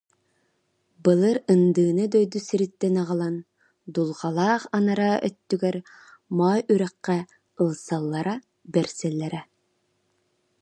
Былыр 1.03 1.37
ындыыны 1.53 2.05
дойду 2.13 2.39
сириттэн 2.47 2.95
аҕалан 3.01 3.35
Дулҕалаах 3.93 4.63
анараа 4.77 5.15
өттүгэр 5.27 5.77
Моой 6.37 6.61
Үрэххэ 6.73 7.19
ылсаллара-бэрсэллэрэ 7.63 9.41